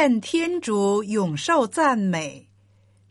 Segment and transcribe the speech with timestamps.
[0.00, 2.48] 愿天主永受赞美。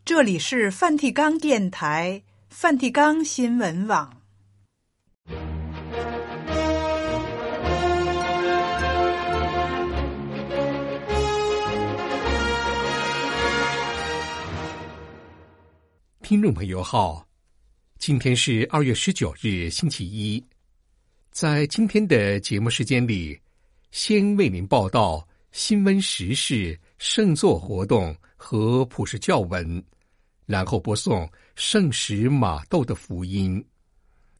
[0.06, 4.22] 这里是梵蒂冈电台、梵蒂冈新闻网。
[16.22, 17.28] 听众朋友好，
[17.98, 20.42] 今天是二月十九日，星期一。
[21.30, 23.38] 在今天的节目时间里，
[23.90, 29.82] 先为您报道新闻时事、圣座活动和普世教文，
[30.44, 33.64] 然后播送圣史马窦的福音。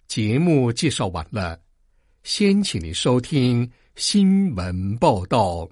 [0.06, 1.58] 节目介绍完了，
[2.22, 5.68] 先请您收听新闻报道。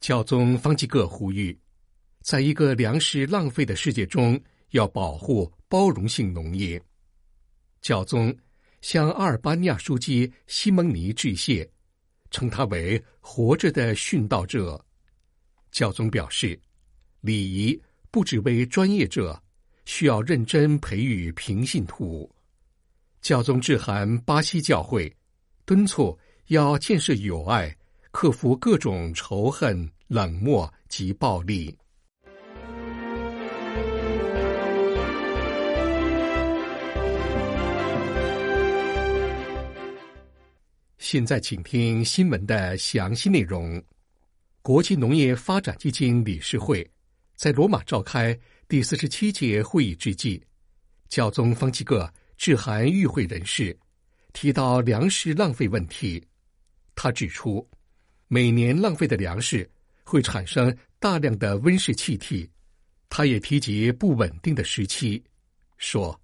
[0.00, 1.56] 教宗方济各呼吁，
[2.30, 6.80] 在一个粮食浪费的世界中，要保护包容性农业。
[7.82, 8.32] 教宗
[8.82, 11.68] 向阿尔巴尼亚枢机西蒙尼致谢，
[12.30, 14.80] 称他为活着的殉道者。
[15.72, 16.56] 教宗表示，
[17.20, 19.42] 礼仪不只为专业者，
[19.84, 22.30] 需要认真培育平信徒。
[23.20, 25.12] 教宗致函巴西教会，
[25.64, 27.76] 敦促要建设友爱，
[28.12, 29.90] 克服各种仇恨。
[30.06, 31.72] 冷漠及暴力。
[41.12, 43.82] 现在，请听新闻的详细内容。
[44.62, 46.88] 国际农业发展基金理事会
[47.34, 50.40] 在罗马召开第四十七届会议之际，
[51.08, 53.76] 教宗方济各致函与会人士，
[54.32, 56.24] 提到粮食浪费问题。
[56.94, 57.68] 他指出，
[58.28, 59.68] 每年浪费的粮食。
[60.04, 62.48] 会产生大量的温室气体。
[63.08, 65.20] 他也提及不稳定的时期，
[65.76, 66.20] 说：“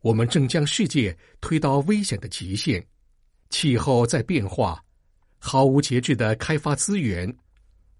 [0.00, 2.86] 我们正将世界推到危险的极限，
[3.52, 4.82] 气候在变化，
[5.38, 7.32] 毫无节制的开发资源，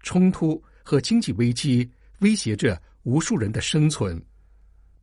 [0.01, 4.21] 冲突和经济危机威胁着无数人的生存。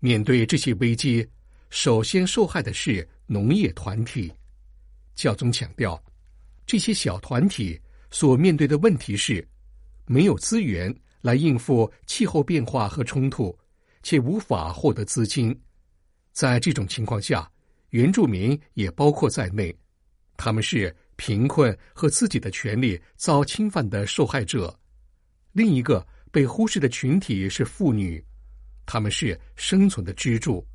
[0.01, 1.27] 面对这些危机，
[1.71, 4.31] 首先受害的是农业团体。”
[5.17, 5.99] 教宗强调，
[6.67, 7.81] 这些小团体
[8.11, 9.47] 所面对的问题是。
[10.07, 13.57] 没有资源来应付气候变化和冲突，
[14.03, 15.57] 且无法获得资金。
[16.33, 17.49] 在这种情况下，
[17.91, 19.73] 原住民也包括在内，
[20.43, 24.75] 他们是贫困和自己的权利遭侵犯的受害者。
[25.53, 28.25] 另一个被忽视的群体是妇女，
[28.87, 30.67] 他们是生存的支柱，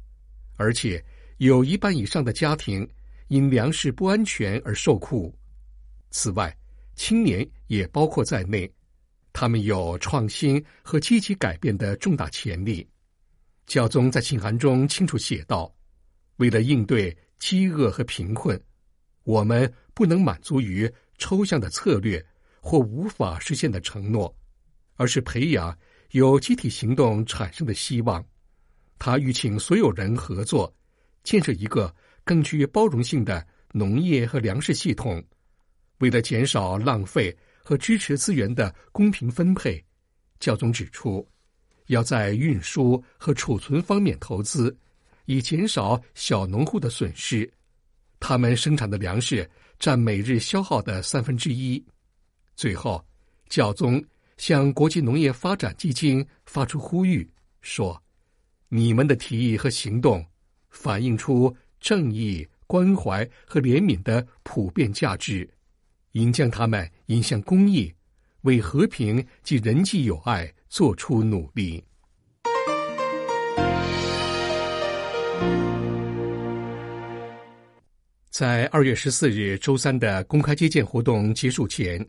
[0.55, 1.03] 而且
[1.37, 2.87] 有一半以上的家庭
[3.29, 5.35] 因粮食不安全而受苦。
[6.11, 6.55] 此外，
[6.93, 8.71] 青年也包括在内。
[9.33, 12.87] 他们有创新和积极改变的重大潜力。
[13.65, 15.75] 教宗在信函中清楚写道
[16.37, 18.61] ：“为了应对饥饿和贫困，
[19.25, 22.25] 我们不能满足于抽象的策略
[22.61, 24.33] 或无法实现的承诺，
[24.95, 25.77] 而是培养
[26.11, 28.25] 由集体行动产生的希望。”
[28.97, 30.73] 他欲请所有人合作，
[31.23, 31.93] 建设一个
[32.23, 35.21] 更具包容性的农业和粮食系统，
[35.97, 37.37] 为了减少浪费。
[37.67, 39.83] 和支持资源的公平分配，
[40.39, 41.27] 教宗指出，
[41.87, 44.77] 要在运输和储存方面投资，
[45.25, 47.51] 以减少小农户的损失。
[48.27, 49.47] 他们生产的粮食
[49.77, 51.85] 占每日消耗的三分之一。
[52.55, 53.05] 最后，
[53.49, 54.03] 教宗
[54.37, 57.29] 向国际农业发展基金发出呼吁，
[57.61, 58.01] 说
[58.67, 60.25] ：“你们的提议和行动，
[60.69, 65.47] 反映出正义、关怀和怜悯的普遍价值。”
[66.13, 67.93] 应将他们引向公益，
[68.41, 71.83] 为和平及人际友爱做出努力。
[78.37, 82.05] 在二月十四日周三的公开接见活动结束前，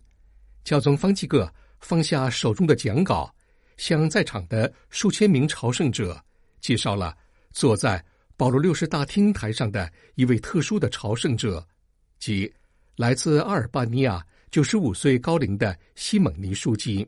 [0.64, 3.32] 教宗方济各放下手中的讲稿，
[3.76, 6.20] 向在场的数千名朝圣者
[6.60, 7.16] 介绍了
[7.52, 8.04] 坐在
[8.36, 11.64] 保罗六世大厅台上的一位特殊的朝圣者，
[12.18, 12.52] 即。
[12.96, 14.20] 来自阿尔巴尼亚
[14.50, 17.06] 九十五岁高龄的西蒙尼枢机，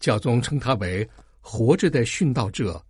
[0.00, 1.08] 教宗称他为
[1.40, 2.84] “活着的殉道者”，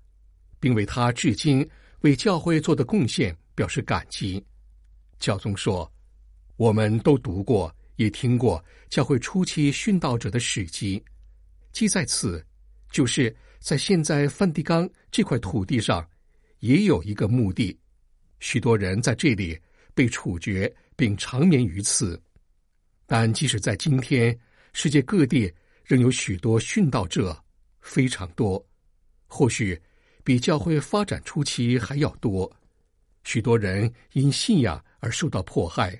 [0.58, 1.64] 并为他至今
[2.00, 4.44] 为教会做的贡献表示感激。
[5.18, 5.90] 教宗说
[6.56, 11.02] ：“我们都读过，也听过教会初期殉道者的史籍，
[11.72, 12.44] 即在此，
[12.90, 16.08] 就是在现在梵蒂冈这块土地上，
[16.60, 17.78] 也有一个墓地，
[18.40, 19.58] 许多人在这里
[19.94, 22.20] 被处决。”并长眠于此，
[23.06, 24.36] 但即使在今天，
[24.72, 25.48] 世界各地
[25.84, 27.40] 仍有许多殉道者，
[27.80, 28.60] 非常多。
[29.28, 29.80] 或许
[30.24, 32.52] 比教会发展初期还要多，
[33.22, 35.98] 许多人因信仰而受到迫害。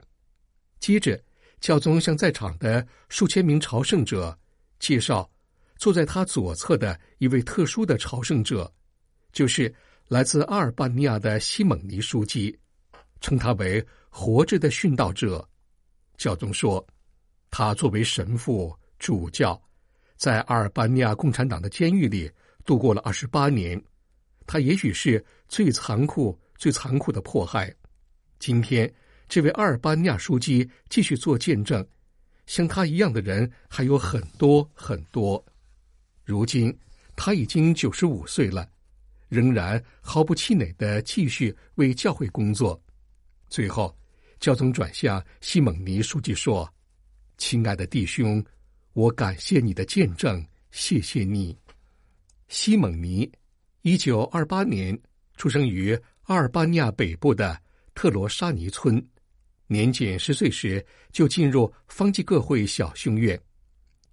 [0.81, 1.21] 接着，
[1.61, 4.37] 教宗向在场的数千名朝圣者
[4.79, 5.29] 介绍，
[5.77, 8.73] 坐在他左侧的一位特殊的朝圣者，
[9.33, 9.75] 就是
[10.09, 12.57] 来自阿尔巴尼亚的西蒙尼书记，
[13.21, 15.47] 称他为“活着的殉道者”。
[16.17, 16.85] 教宗说，
[17.51, 19.61] 他作为神父主教，
[20.17, 22.31] 在阿尔巴尼亚共产党的监狱里
[22.65, 23.81] 度过了二十八年。
[24.47, 27.75] 他也许是最残酷、最残酷的迫害。
[28.39, 28.93] 今天，
[29.29, 31.87] 这位阿尔巴尼亚书记继续做见证，
[32.47, 35.45] 像他一样的人还有很多很多。
[36.25, 36.77] 如今，
[37.17, 38.69] 他已经九十五岁了，
[39.29, 42.81] 仍然毫不气馁地继续为教会工作。
[43.49, 43.97] 最后，
[44.39, 46.73] 教宗转向西蒙尼书记说
[47.39, 48.45] ：“亲爱的弟兄，
[48.93, 51.59] 我感谢你的见证，谢谢你，
[52.47, 53.31] 西蒙尼。”
[53.83, 54.97] 一九二八年
[55.37, 57.59] 出生于阿尔巴尼亚北部的
[57.99, 59.05] 特罗沙尼村，
[59.67, 63.37] 年仅十岁时就进入方济各会小修院。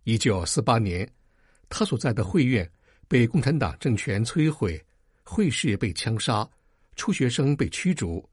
[0.06, 1.08] 一九四八年，
[1.70, 2.68] 他所在的会院
[3.08, 4.84] 被共产党政权摧毁，
[5.22, 6.50] 会士被枪杀，
[6.96, 8.28] 初学生被驱逐。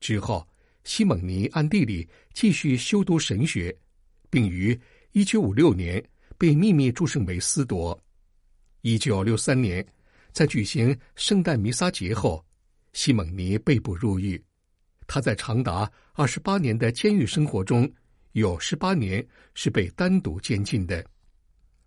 [0.00, 0.44] 之后，
[0.82, 3.72] 西蒙尼暗地里继续修读神学，
[4.30, 4.76] 并于
[5.12, 6.04] 一九五六年
[6.36, 7.96] 被秘密祝圣为司铎。
[8.80, 9.86] 一九六三年。
[10.32, 12.44] 在举行圣诞弥撒节后，
[12.94, 14.42] 西蒙尼被捕入狱。
[15.12, 17.86] 他在长达二十八年的监狱生活中，
[18.32, 19.22] 有十八年
[19.52, 21.04] 是被单独监禁的。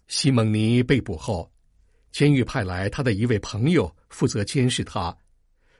[0.08, 1.52] 西蒙尼被捕后，
[2.12, 5.18] 监狱派来他的一位朋友负责监视他，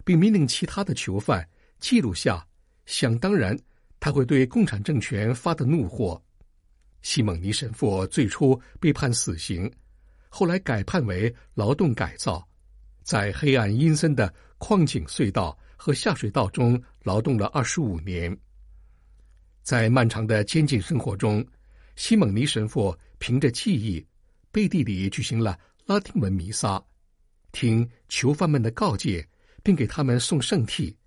[0.04, 1.48] 并命令其他的囚犯
[1.78, 2.44] 记录下，
[2.88, 3.56] 想当然
[4.00, 6.20] 他会对共产政权发的怒火。
[7.04, 9.72] 西蒙尼神父最初被判死刑，
[10.30, 12.44] 后来改判为劳动改造。
[13.04, 18.36] 在黑暗阴森的矿井隧道和下水道中劳动了二十五年。
[19.62, 21.46] 在漫长的监禁生活中，
[21.96, 24.04] 西蒙尼神父凭着记忆，
[24.52, 26.84] 背地里举行了拉丁文弥撒，
[27.52, 29.26] 听囚犯们的告诫，
[29.62, 30.98] 并给他们送圣体，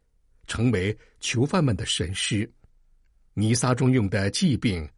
[0.46, 2.48] 成为囚犯们的神师。
[3.34, 4.88] 弥撒中用的祭饼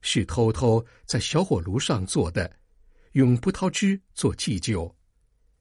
[0.00, 2.50] 是偷偷在小火炉上做的，
[3.12, 4.92] 用葡萄汁做祭酒。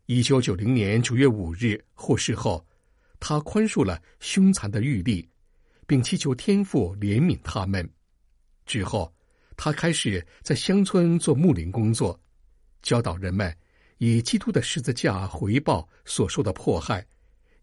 [0.07, 2.65] 一九九零年九月五日获释后，
[3.19, 5.27] 他宽恕了凶残的狱吏，
[5.85, 7.87] 并祈求天父怜悯他们。
[8.65, 9.13] 之后，
[9.55, 12.19] 他开始在乡村做牧灵工作，
[12.81, 13.55] 教导人们
[13.97, 17.05] 以基督的十字架回报所受的迫害，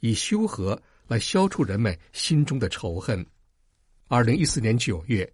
[0.00, 3.24] 以修和来消除人们心中的仇恨。
[4.08, 5.30] 二零一四年九月，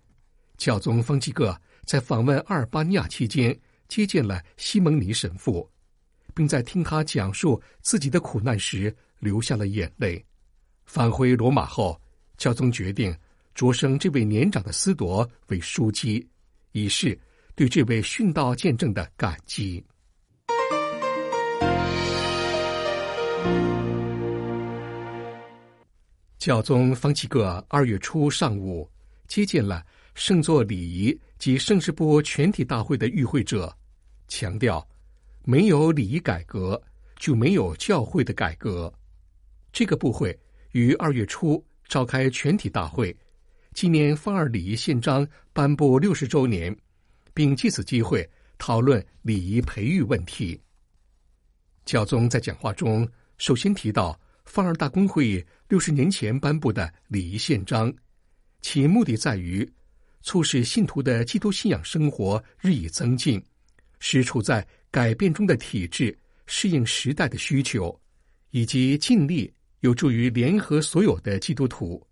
[0.57, 3.59] 教宗方济各在访问阿尔巴尼亚期间
[3.89, 5.69] 接见了西蒙尼神父。
[6.33, 10.23] 并在听他讲述自己的苦难时流下了眼泪。
[10.85, 11.97] 返回罗马后，
[12.37, 13.17] 教宗决定
[13.55, 16.27] 擢升这位年长的司铎为枢机，
[16.73, 17.17] 以示
[17.55, 19.85] 对这位殉道见证的感激。
[26.39, 28.91] 教宗方济各二月初上午
[29.29, 29.85] 接见了
[30.15, 33.73] 圣座礼仪及圣事部全体大会的与会者，
[34.27, 34.85] 强调。
[35.43, 36.81] 没有礼仪改革，
[37.19, 38.93] 就没有教会的改革。
[39.73, 40.39] 这个部会
[40.73, 43.17] 于二月初召开全体大会，
[43.73, 46.77] 纪念范二礼仪宪章颁布六十周年，
[47.33, 50.61] 并借此机会讨论礼仪培育问题。
[51.85, 53.09] 教宗在讲话中
[53.39, 57.93] 首先提到范二大公会六十年前颁布的礼仪宪章，
[58.61, 59.69] 其目的在于
[60.23, 63.43] 促使信徒的基督信仰生活日益增进，
[63.99, 67.99] 使处在改变中的体制适应时代的需求，
[68.51, 72.03] 以及尽力有助于联合所有的基督徒。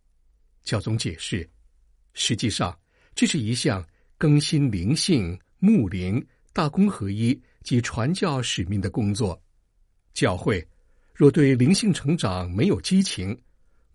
[0.62, 1.48] 教宗解释，
[2.12, 2.78] 实际上
[3.14, 3.86] 这是一项
[4.18, 9.40] 更新灵性、牧灵、大公合一及传教使命的工作。
[10.12, 10.66] 教会
[11.14, 13.38] 若对灵性成长没有激情，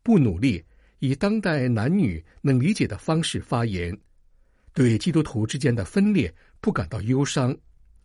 [0.02, 0.64] 不努力
[1.00, 3.96] 以当代男女能理解的方式发言，
[4.74, 7.56] 对基督徒之间的分裂不感到忧伤，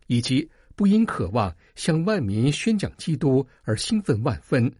[0.07, 4.71] 以及不因渴望向万民宣讲基督而兴奋万分，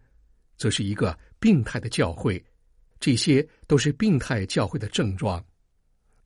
[0.60, 2.44] 则是一个病态的教会。
[3.00, 5.42] 这些都是病态教会的症状。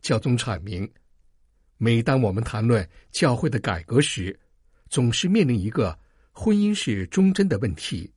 [0.02, 0.90] 教宗阐明，
[1.76, 4.36] 每当我们谈论教会的改革时，
[4.90, 5.96] 总是面临一个
[6.32, 8.12] 婚姻是忠贞的问题。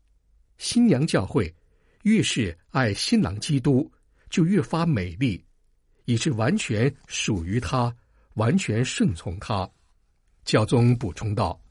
[0.58, 1.54] 新娘教会
[2.02, 3.90] 越是爱新郎基督，
[4.32, 5.46] 就越发美丽，
[6.06, 7.96] 以致完全属于他，
[8.34, 9.70] 完全顺从他。
[10.46, 11.62] 教宗补充道：“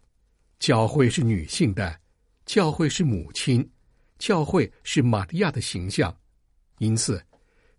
[0.61, 1.99] 教会是女性的，
[2.45, 3.69] 教会是母亲，
[4.19, 6.17] 教会是玛利亚的形象，
[6.79, 7.23] 因此，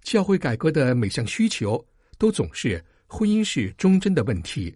[0.01, 1.83] 教会改革的每项需求
[2.17, 4.75] 都总是婚姻是忠贞的问题，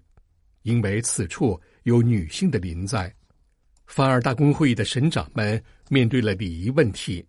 [0.64, 3.14] 因为此处有女性的临在。
[3.86, 7.26] 凡尔大公会议的神长们面对了礼仪问题，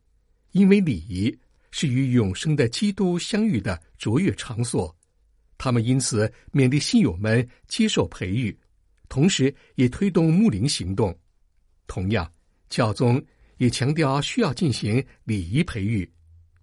[0.53, 1.37] 因为礼仪
[1.71, 4.95] 是与永生的基督相遇的卓越场所，
[5.59, 8.57] 他们因此勉励信友们接受培育，
[9.09, 11.17] 同时也推动牧灵行动。
[11.87, 12.33] 同样，
[12.69, 13.21] 教宗
[13.63, 16.11] 也强调需要进行礼仪培育，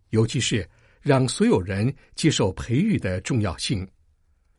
[0.10, 0.70] 尤其是
[1.02, 3.88] 让所有人接受培育的重要性。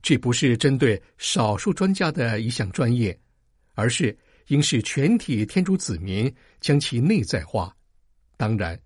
[0.01, 3.15] 这不是针对少数专家的一项专业，
[3.75, 4.17] 而是。
[4.47, 7.73] 应使全体天主子民将其内在化。
[8.37, 8.77] 当然，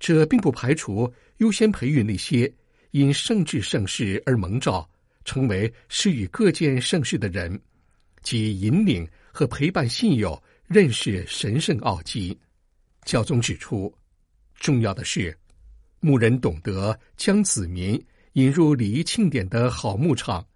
[0.00, 2.52] 这并不排除优先培育那些
[2.90, 4.88] 因圣智圣事而蒙召，
[5.24, 7.60] 成为施与各件圣事的人，
[8.22, 12.36] 即引领和陪伴信友认识神圣奥迹。
[13.04, 13.92] 教宗指出，
[14.54, 15.36] 重要的是
[16.00, 20.46] 牧人懂得将子民引入礼仪庆典的好牧场，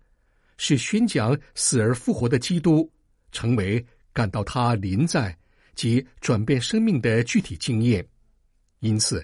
[0.57, 2.91] 使宣讲死而复活的基督
[3.31, 3.85] 成为。
[4.17, 5.37] 感到他临在
[5.75, 8.03] 及转变生命的具体经验，
[8.81, 9.23] 因此，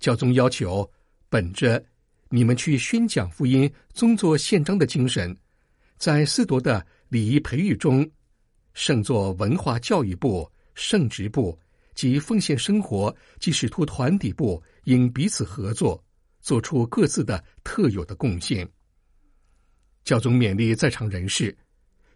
[0.00, 0.90] 教宗要求
[1.28, 1.84] 本着
[2.30, 5.36] 你们去宣讲福音、宗座宪章的精神，
[5.98, 8.10] 在司铎的礼仪培育中，
[8.72, 11.58] 圣座文化教育部、圣职部
[11.94, 16.02] 及奉献生活及使徒团体部应彼此合作，
[16.40, 18.68] 做出各自的特有的贡献。
[20.04, 21.56] 教宗勉励在场人士。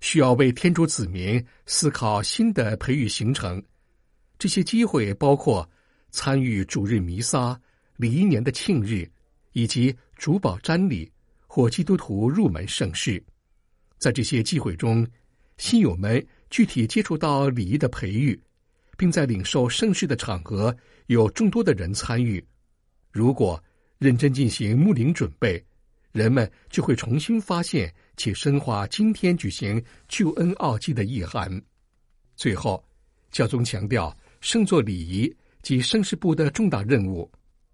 [0.02, 3.60] 需要为天主子民思考新的培育行程，
[4.38, 5.68] 这些机会包括
[6.10, 7.58] 参与主日弥撒、
[7.96, 9.10] 礼仪年的庆日，
[9.52, 11.10] 以及主保瞻礼
[11.46, 13.20] 或基督徒入门圣事。
[13.96, 15.04] 在这些机会中，
[15.56, 18.38] 信友们具体接触到礼仪的培育，
[18.96, 20.74] 并在领受圣事的场合
[21.06, 22.44] 有众多的人参与。
[23.12, 23.62] 如果
[23.98, 25.64] 认真进行牧灵准备，
[26.12, 27.92] 人们就会重新发现。
[28.18, 31.60] 且深化今天举行救恩奥迹的意涵。
[32.34, 32.82] 最后，
[33.30, 37.30] 教宗强调，圣座礼仪及圣事部的重大任务，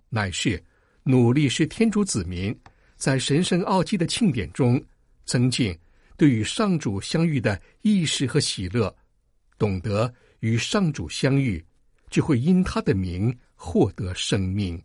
[0.09, 0.61] 乃是
[1.05, 2.53] 努力使天主子民
[2.97, 4.85] 在神圣奥迹的庆典中
[5.25, 5.79] 增进
[6.17, 8.93] 对与上主相遇的意识和喜乐，
[9.57, 11.65] 懂得与上主相遇，
[12.11, 14.81] 就会因他的名获得生命。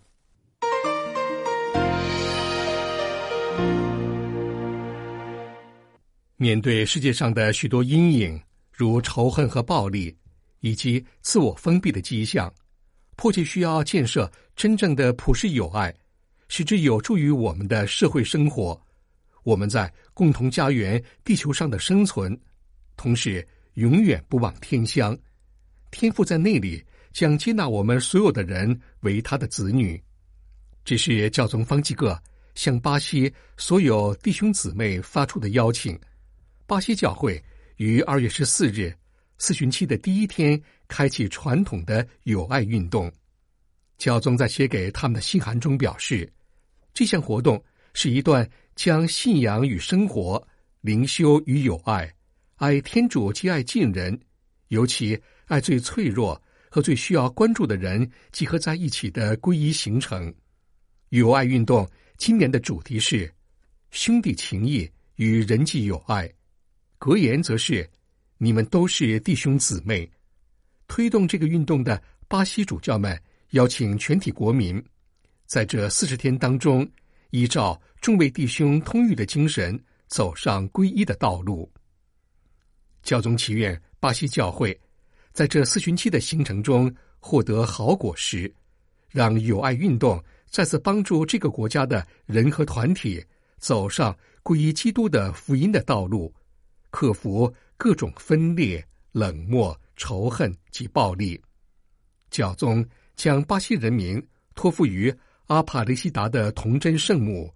[6.36, 8.40] 面对世界上的许多阴影，
[8.72, 10.16] 如仇恨和暴力，
[10.60, 12.54] 以及自我封闭的迹象，
[13.16, 15.92] 迫切需要建设真正的普世友爱，
[16.50, 18.80] 使之有助于我们的社会生活。
[19.42, 22.40] 我们在共同家园地球上的生存，
[22.96, 25.18] 同时永远不忘天乡。
[25.98, 30.00] 天赋在那里将接纳我们所有的人为他的子女。
[30.86, 32.16] 这是教宗方济各
[32.54, 36.00] 向巴西所有弟兄姊妹发出的邀请。
[36.68, 37.44] 巴西教会
[37.78, 38.96] 于二月十四日
[39.40, 43.12] 四旬期的第一天开启传统的友爱运动。
[43.98, 46.32] 教宗在写给他们的信函中表示，
[46.94, 47.60] 这项活动
[47.96, 50.48] 是一段将信仰与生活、
[50.82, 52.14] 灵修与友爱、
[52.58, 54.20] 爱天主及爱近人，
[54.68, 60.34] 尤其爱最脆弱和最需要关注的人集合在一起的皈依行程。
[61.10, 63.34] 友爱运动今年的主题是
[63.92, 66.30] 兄弟情谊与人际友爱。
[67.00, 67.90] 格言则是
[68.38, 70.10] ：“你们都是弟兄姊妹。”
[70.88, 73.20] 推动这个运动的巴西主教们
[73.52, 74.84] 邀请全体国民，
[75.46, 76.90] 在这四十天当中，
[77.30, 81.72] 依照众位弟兄通谕的精神，走上皈依的道路。
[83.04, 84.78] 教宗祈愿巴西教会
[85.38, 88.52] 在这四旬期的行程中获得好果实，
[89.08, 93.24] 让友爱运动再次帮助这个国家的人和团体
[93.60, 96.34] 走上皈依基督的福音的道路。
[96.90, 101.40] 克服各种分裂、冷漠、仇恨及暴力。
[102.32, 102.84] 教宗
[103.16, 104.20] 将巴西人民
[104.56, 105.14] 托付于
[105.46, 107.54] 阿帕雷西达的童真圣母，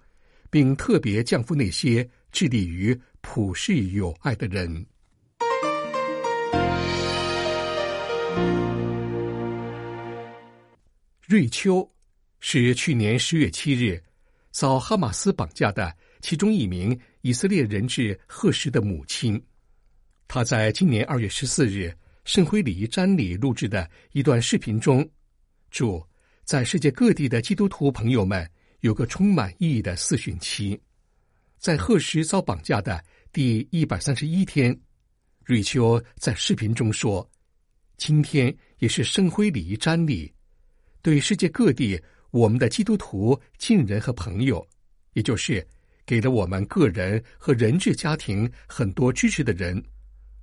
[0.51, 4.85] 并特别降福那些致力于普世友爱的人。
[11.31, 11.89] 瑞秋
[12.41, 14.03] 是去年十月七日
[14.51, 16.99] 遭哈马斯绑架的其中一名。
[17.21, 19.41] 以色列人质赫什的母亲，
[20.27, 21.95] 她在今年二月十四日
[22.25, 25.09] 圣灰礼仪瞻礼录制的一段视频中，
[25.69, 26.05] 祝
[26.43, 28.45] 在世界各地的基督徒朋友们
[28.81, 30.77] 有个充满意义的四旬期。
[31.59, 34.77] 在赫什遭绑架的第一百三十一天，
[35.45, 37.25] 瑞秋在视频中说
[37.95, 40.29] ：“今天也是圣灰礼仪瞻礼，
[41.01, 44.65] 对世界各地我们的基督徒近人和朋友，
[45.13, 45.65] 也就是
[46.05, 49.83] 给了我们个人和人质家庭很多支持的人。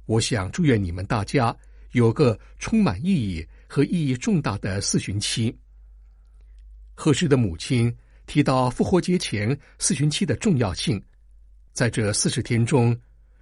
[0.06, 1.56] 我想祝愿你们大家
[1.92, 5.56] 有个充满意义和意义重大的四旬期。
[6.94, 7.94] 赫氏的母亲
[8.26, 11.02] 提到复活节前四旬期的重要性，
[11.72, 12.98] 在这四十天中，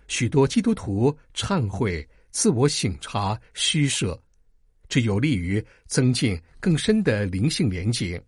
[0.08, 2.06] 许多基督徒忏悔。
[2.32, 4.22] 自我省察、施舍，
[4.88, 8.22] 这有利于增进更深的灵性连结。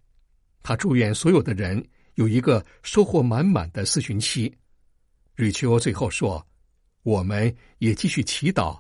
[0.63, 1.83] 他祝愿所有的人
[2.15, 4.53] 有一个收获满满的四旬期。
[5.35, 6.45] 瑞秋最后说
[7.05, 8.79] ：“我们也继续祈祷，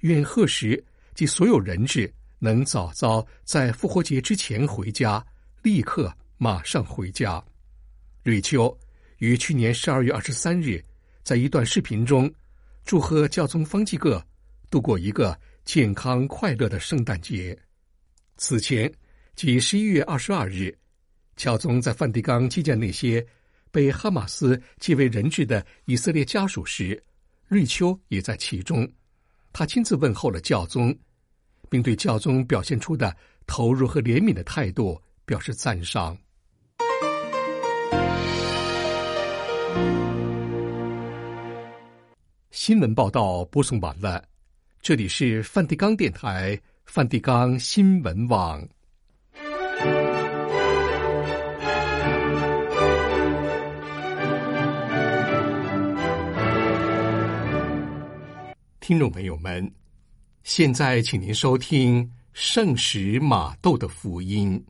[0.00, 0.82] 愿贺时
[1.14, 5.24] 及所有人质能早早在复活节之前回家，
[5.62, 7.42] 立刻马上回家。”
[8.22, 8.76] 瑞秋
[9.18, 10.84] 于去年十二月二十三日
[11.22, 12.30] 在一段视频中
[12.84, 14.22] 祝贺教宗方济各。
[14.68, 17.56] 度过一个健康快乐的圣诞节。
[18.36, 18.92] 此前，
[19.36, 20.76] 即十一月二十二日，
[21.36, 23.24] 教宗在梵蒂冈接见那些
[23.70, 27.00] 被哈马斯借为人质的以色列家属时，
[27.46, 28.90] 瑞秋也在其中。
[29.52, 30.96] 他亲自问候了教宗，
[31.68, 33.14] 并对教宗表现出的
[33.46, 36.16] 投入和怜悯的态度表示赞赏。
[42.50, 44.29] 新闻报道播送完了。
[44.82, 48.66] 这里是梵蒂冈电台、梵蒂冈新闻网。
[58.80, 59.70] 听众朋友们，
[60.44, 64.64] 现在请您收听圣史马窦的福音。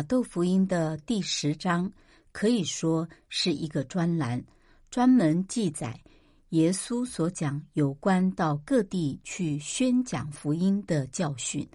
[0.00, 1.92] 玛窦福音的第十章
[2.32, 4.42] 可以说是一个专栏，
[4.90, 6.00] 专门记载
[6.48, 11.68] 耶稣所讲有关到各地去宣讲福音的教训。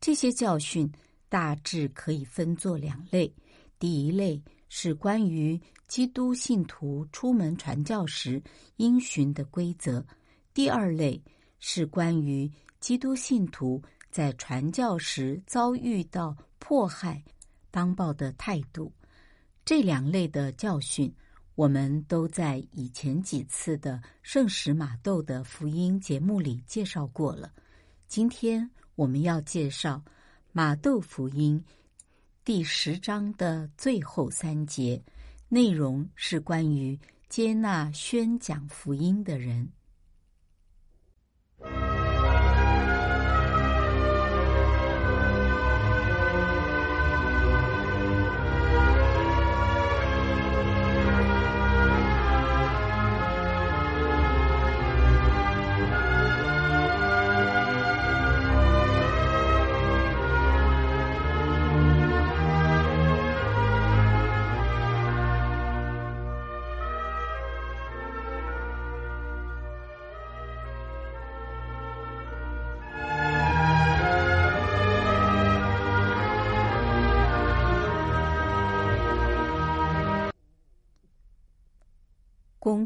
[0.00, 0.90] 这些教训
[1.28, 3.32] 大致可以分作两类：
[3.78, 8.42] 第一类是关于基督信徒出门传教时
[8.78, 10.02] 应循的规则；
[10.52, 11.22] 第二类
[11.60, 17.22] 是关于基督信徒在传教时遭遇到迫害。
[17.70, 18.92] 当报的态度，
[19.64, 21.12] 这两类的教训，
[21.54, 27.52] 我们都在以前几次的圣史马窦的福音节目里介绍过了。
[28.06, 30.02] 今天我们要介绍
[30.52, 31.62] 马窦福音
[32.44, 35.02] 第十章的最后三节，
[35.48, 39.68] 内容是关于接纳宣讲福音的人。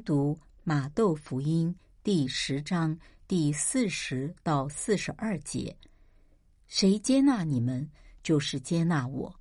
[0.04, 5.76] 读马窦福音第十章第四十到四十二节：
[6.66, 7.88] 谁接纳你们，
[8.22, 9.32] 就是接纳我；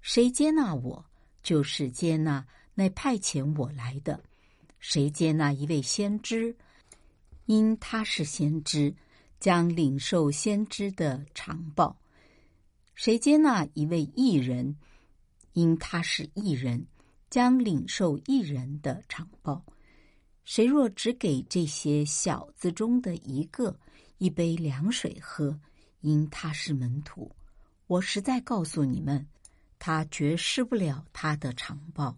[0.00, 1.04] 谁接纳我，
[1.42, 4.18] 就是接纳那派遣我来的；
[4.78, 6.56] 谁接纳一位先知，
[7.44, 8.94] 因他是先知，
[9.38, 11.94] 将领受先知的长报；
[12.94, 14.76] 谁接纳一位义人，
[15.52, 16.86] 因他是义人，
[17.28, 19.62] 将领受义人的长报。
[20.46, 23.76] 谁若只给这些小子中的一个
[24.18, 25.58] 一杯凉水喝，
[26.02, 27.34] 因他是门徒，
[27.88, 29.26] 我实在告诉你们，
[29.80, 32.16] 他绝失不了他的长报。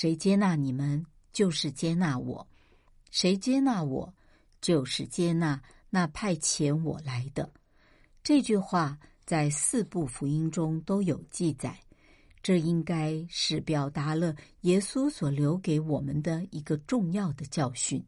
[0.00, 2.46] 谁接纳你们，就是接纳我；
[3.10, 4.14] 谁接纳我，
[4.60, 7.52] 就是接纳那派遣我来的。
[8.22, 11.76] 这句话在四部福音中都有记载，
[12.44, 18.00] 这应该是表达了耶稣所留给我们的一个重要的教训。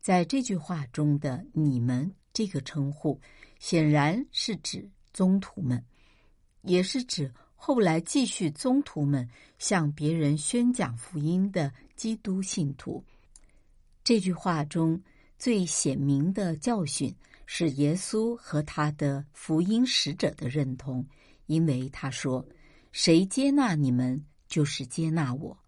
[0.00, 3.20] 在这句话中的“你们”这个称呼，
[3.58, 5.84] 显然是指宗徒们，
[6.62, 7.30] 也是指
[7.62, 13.04] 后来继续宗徒们向别人宣讲福音的基督信徒。
[14.02, 14.98] 这句话中
[15.38, 17.14] 最显明的教训。
[17.52, 21.04] 是耶稣和他的福音使者的认同，
[21.46, 22.46] 因为他说
[22.92, 25.58] ：“谁接纳你们，就是接纳我。”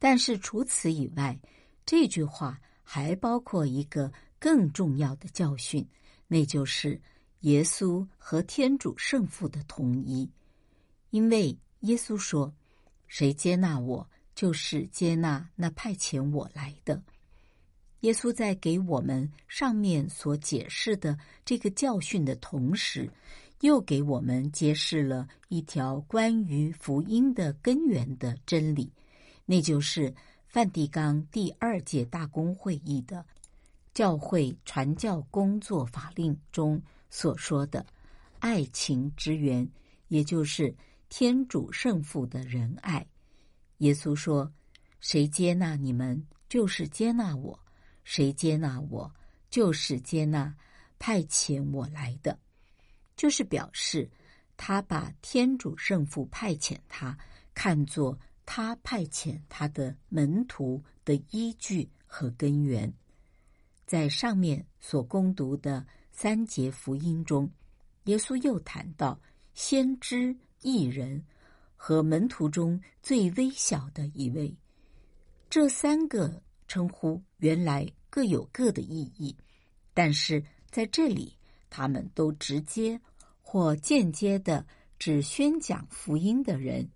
[0.00, 1.40] 但是除此以外，
[1.86, 5.86] 这句话还包括一个更重要的教训，
[6.26, 7.00] 那就是
[7.42, 10.28] 耶稣和天主圣父的统一。
[11.12, 12.50] 因为耶稣说
[13.06, 17.02] ：“谁接纳我，就是接纳那派遣我来的。”
[18.00, 23.10] 耶稣在给我们上面所解释的这个教训的同时，
[23.60, 28.90] 又给我们揭示了一条关于福音的根源的真理，
[29.44, 30.12] 那就是
[30.48, 33.24] 梵蒂冈第二届大公会议的
[33.92, 37.84] 教会传教工作法令中所说的
[38.40, 39.68] “爱情之源”，
[40.08, 40.74] 也就是
[41.14, 43.06] 天主圣父的仁爱。
[43.80, 44.50] 耶稣说
[44.98, 47.60] ：“谁接纳你们，就是接纳我。”
[48.02, 49.14] 谁接纳我，
[49.50, 50.56] 就是接纳
[50.98, 52.38] 派遣我来的，
[53.14, 54.10] 就是表示
[54.56, 57.14] 他把天主圣父派遣他
[57.52, 62.90] 看作他派遣他的门徒的依据和根源。
[63.84, 67.50] 在上面所攻读的三节福音中，
[68.04, 69.20] 耶稣又谈到
[69.52, 71.22] 先知、异人
[71.76, 74.56] 和门徒中最微小的一位，
[75.50, 76.42] 这三个。
[76.68, 79.36] 称呼原来各有各的意义，
[79.92, 81.36] 但是在这里，
[81.68, 82.98] 他们都直接
[83.42, 84.66] 或间接的
[84.98, 86.88] 指宣讲福音的人。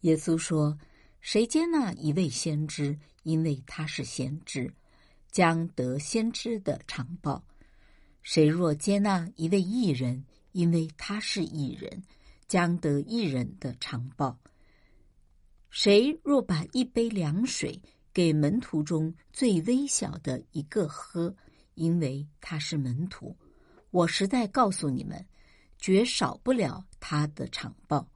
[0.00, 0.76] 耶稣说
[1.22, 4.74] ：“谁接纳一位先知，因为他是先知，
[5.30, 7.40] 将得先知的长报；
[8.22, 12.02] 谁若接纳一位异人，因为他是异人，
[12.52, 14.36] 将得一人的长报；
[15.70, 17.80] 谁若把一杯凉水，”
[18.12, 21.34] 给门徒中最微小的一个喝，
[21.76, 23.34] 因为他是门徒。
[23.90, 25.26] 我实在告诉你们，
[25.78, 28.06] 绝少不了他的长报。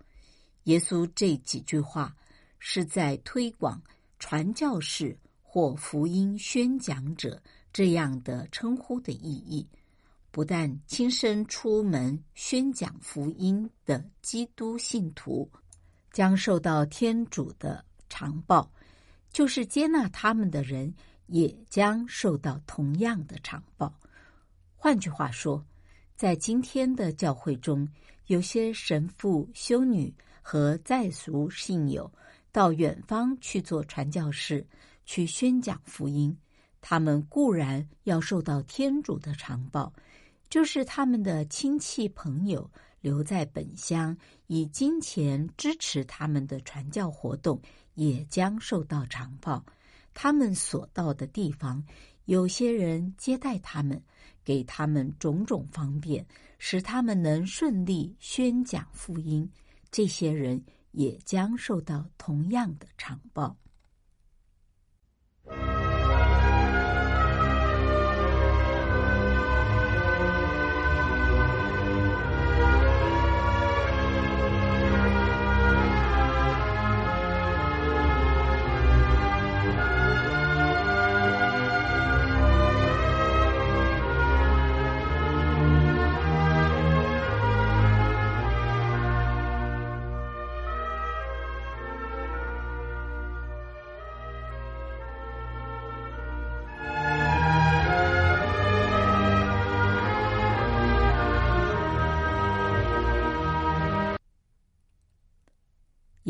[0.64, 2.14] 耶稣这几句话
[2.59, 3.83] 是在推广
[4.18, 9.66] 传教士或福音宣讲者这样的称呼的意义。
[10.37, 15.51] 不但亲身出门宣讲福音的基督信徒
[16.12, 18.70] 将受到天主的长报。
[19.33, 20.92] 就是接纳他们的人，
[21.29, 23.99] 也将受到同样的长报。
[24.75, 25.64] 换句话说，
[26.16, 27.88] 在今天的教会中，
[28.27, 32.12] 有些神父、修女和在俗信友
[32.53, 34.66] 到远方去做传教士，
[35.07, 36.37] 去宣讲福音。
[36.83, 39.90] 他们固然要受到天主的长报，
[40.48, 47.61] 就是他们的亲戚朋友留在本乡，以金钱支持他们的传教活动。
[47.96, 49.64] 也将受到长报。
[50.12, 51.82] 他们所到的地方，
[52.26, 53.98] 有些人接待他们，
[54.44, 56.26] 给他们种种方便，
[56.59, 59.50] 使他们能顺利宣讲福音。
[59.90, 63.56] 这些人也将受到同样的长报。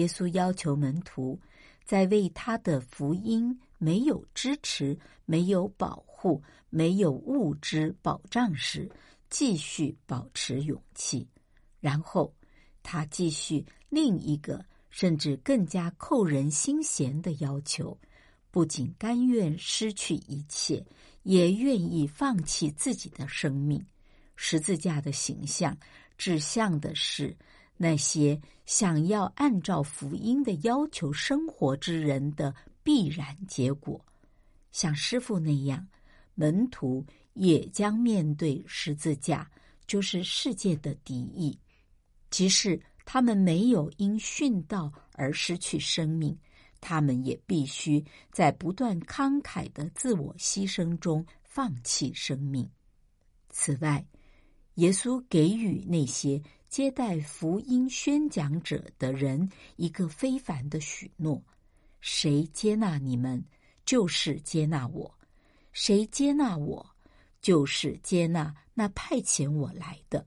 [0.06, 1.36] 耶稣要求门徒，
[1.84, 6.40] 在为他的福音没有支持、没有保护、
[6.70, 8.88] 没有物质保障时，
[9.28, 11.26] 继续保持勇气。
[11.80, 12.32] 然后，
[12.84, 17.98] 他继续另一个甚至更加扣人心弦的要求：
[18.52, 20.86] 不仅甘愿失去一切，
[21.24, 23.84] 也愿意放弃自己的生命。
[24.36, 25.76] 十字架的形象
[26.16, 27.36] 指向的是。
[27.76, 34.04] 那些想要按照福音的要求生活之人的必然结果。
[34.72, 35.86] 像师傅那样，
[36.34, 39.50] 门徒也将面对十字架，
[39.86, 41.58] 就是世界的敌意。
[42.30, 46.36] 即使他们没有因殉道而失去生命，
[46.80, 52.68] 他们也必须在不断慷慨的自我牺牲中放弃生命。
[53.48, 54.04] 此外，
[54.74, 56.42] 耶稣给予那些
[56.76, 61.42] 接待福音宣讲者的人一个非凡的许诺：
[62.02, 63.42] 谁接纳你们，
[63.86, 65.10] 就是接纳我；
[65.72, 66.86] 谁接纳我，
[67.40, 70.26] 就是接纳那派遣我来的。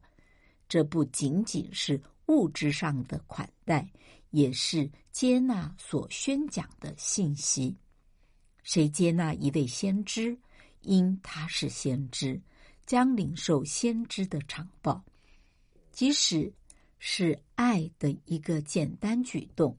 [0.68, 3.88] 这不仅仅是物质上的款待，
[4.32, 7.78] 也是接纳所宣讲的信息。
[8.64, 10.36] 谁接纳一位先知，
[10.82, 12.42] 因他是先知。
[12.88, 15.04] 将领受先知的长报，
[16.00, 16.50] 即使
[16.98, 19.78] 是爱的一个简单举动，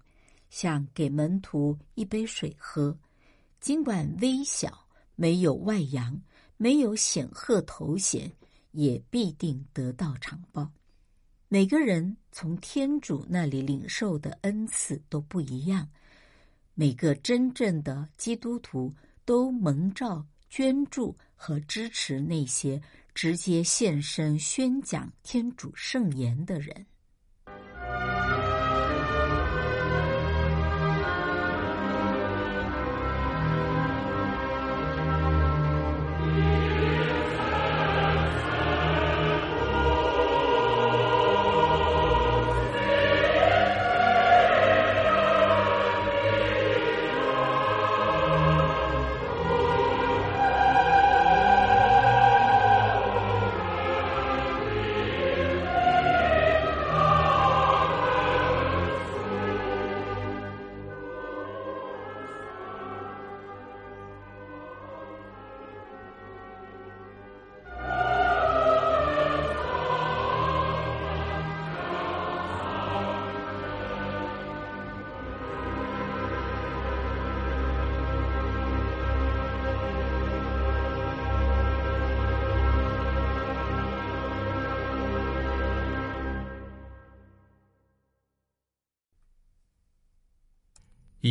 [0.51, 2.95] 像给门徒一杯水喝，
[3.59, 6.21] 尽管微小，没有外扬，
[6.59, 8.31] 没有显赫头衔，
[8.73, 10.71] 也必定得到长报。
[11.49, 15.89] 每个人从天主那里领受的恩赐都不一样，
[16.75, 22.79] 每个真正的基督徒都蒙召捐助和支持那些。
[23.15, 26.87] 直接现身宣讲天主圣言的人。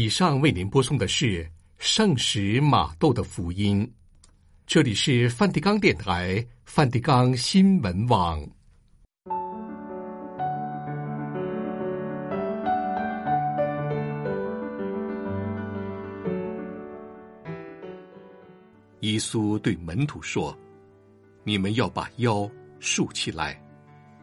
[0.10, 3.88] 以上为您播送的是圣使马窦的福音。
[4.66, 8.42] 这里是梵蒂冈电台、梵蒂冈新闻网。
[19.02, 20.58] 耶稣对门徒说
[21.46, 23.62] ：“你们要把腰竖起来，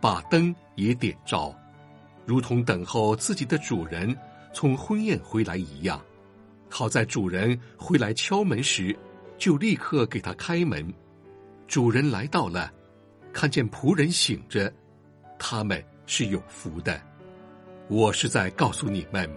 [0.00, 1.54] 把灯也点着，
[2.24, 4.12] 如同等候自己的主人。”
[4.56, 6.02] 从婚宴回来一样，
[6.70, 8.96] 好在主人回来敲门时，
[9.36, 10.90] 就立刻给他开门。
[11.68, 12.72] 主人来到了，
[13.34, 14.72] 看见仆人醒着，
[15.38, 16.98] 他们是有福的。
[17.88, 19.30] 我是在告诉你们，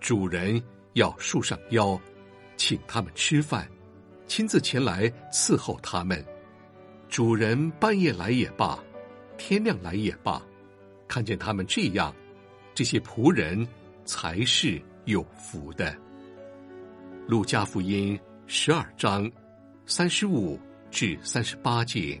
[0.00, 0.58] 主人
[0.94, 2.00] 要束上腰，
[2.56, 3.68] 请他们吃饭，
[4.26, 6.24] 亲自前来伺候他们。
[7.10, 8.82] 主人半夜来也罢，
[9.36, 10.40] 天亮来也罢，
[11.06, 12.14] 看见他们这样，
[12.74, 13.68] 这些仆人。
[14.08, 15.94] 才是有福的。
[17.26, 19.30] 路加福音十二章
[19.84, 20.58] 三十五
[20.90, 22.20] 至三十八节。